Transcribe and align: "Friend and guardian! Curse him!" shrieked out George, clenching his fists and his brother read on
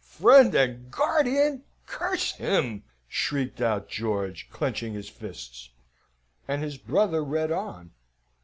"Friend 0.00 0.54
and 0.54 0.92
guardian! 0.92 1.64
Curse 1.86 2.36
him!" 2.36 2.84
shrieked 3.08 3.60
out 3.60 3.88
George, 3.88 4.48
clenching 4.48 4.94
his 4.94 5.08
fists 5.08 5.70
and 6.46 6.62
his 6.62 6.76
brother 6.76 7.24
read 7.24 7.50
on 7.50 7.90